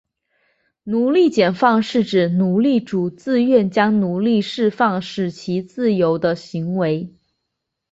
[0.83, 7.13] 奴隶解放是指奴隶主自愿将奴隶释放以使其自由的行为。